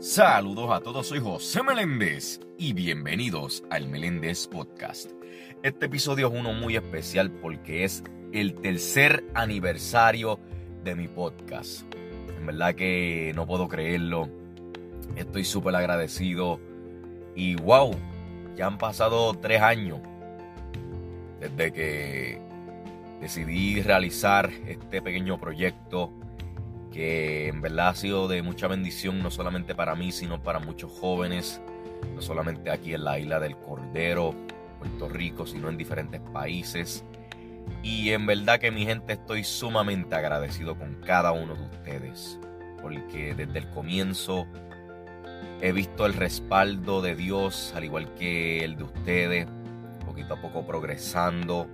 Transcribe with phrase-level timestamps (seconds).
[0.00, 5.10] Saludos a todos, soy José Meléndez y bienvenidos al Meléndez Podcast.
[5.64, 10.38] Este episodio es uno muy especial porque es el tercer aniversario
[10.84, 11.82] de mi podcast.
[12.28, 14.28] En verdad que no puedo creerlo.
[15.16, 16.60] Estoy súper agradecido.
[17.34, 17.90] Y wow,
[18.56, 19.98] ya han pasado tres años
[21.40, 22.40] desde que
[23.20, 26.12] decidí realizar este pequeño proyecto
[26.92, 30.90] que en verdad ha sido de mucha bendición no solamente para mí, sino para muchos
[30.92, 31.60] jóvenes,
[32.14, 34.34] no solamente aquí en la isla del Cordero,
[34.78, 37.04] Puerto Rico, sino en diferentes países.
[37.82, 42.38] Y en verdad que mi gente estoy sumamente agradecido con cada uno de ustedes,
[42.80, 44.46] porque desde el comienzo
[45.60, 49.46] he visto el respaldo de Dios, al igual que el de ustedes,
[50.06, 51.68] poquito a poco progresando,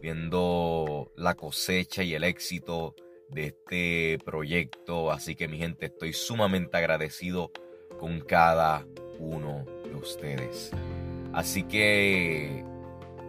[0.00, 2.94] viendo la cosecha y el éxito
[3.28, 5.10] de este proyecto.
[5.10, 7.50] Así que mi gente, estoy sumamente agradecido
[7.98, 8.86] con cada
[9.18, 10.70] uno de ustedes.
[11.32, 12.64] Así que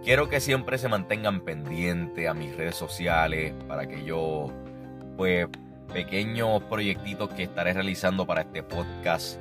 [0.03, 4.51] quiero que siempre se mantengan pendientes a mis redes sociales para que yo,
[5.17, 5.47] pues,
[5.93, 9.39] pequeños proyectitos que estaré realizando para este podcast,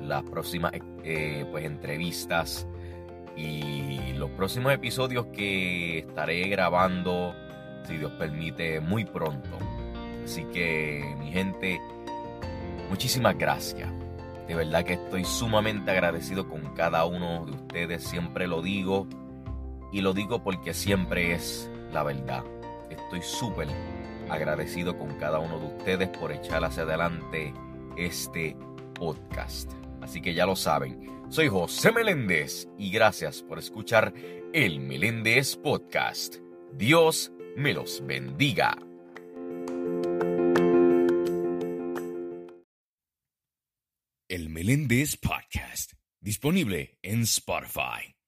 [0.00, 0.72] las próximas
[1.04, 2.66] eh, pues, entrevistas
[3.36, 7.34] y los próximos episodios que estaré grabando
[7.86, 9.48] si Dios permite, muy pronto.
[10.24, 11.80] Así que, mi gente,
[12.88, 13.90] muchísimas gracias.
[14.46, 18.04] De verdad que estoy sumamente agradecido con cada uno de ustedes.
[18.04, 19.06] Siempre lo digo.
[19.92, 22.44] Y lo digo porque siempre es la verdad.
[22.90, 23.68] Estoy súper
[24.28, 27.52] agradecido con cada uno de ustedes por echar hacia adelante
[27.96, 28.56] este
[28.94, 29.72] podcast.
[30.00, 34.12] Así que ya lo saben, soy José Meléndez y gracias por escuchar
[34.52, 36.36] el Meléndez Podcast.
[36.72, 38.76] Dios me los bendiga.
[44.28, 48.19] El Meléndez Podcast, disponible en Spotify.